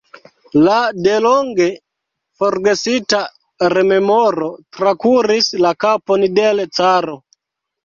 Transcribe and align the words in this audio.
Ia 0.59 0.77
delonge 1.07 1.67
forgesita 2.41 3.21
rememoro 3.75 4.49
trakuris 4.79 5.53
la 5.67 5.77
kapon 5.89 6.27
de 6.41 6.49
l' 6.57 6.69
caro. 6.83 7.23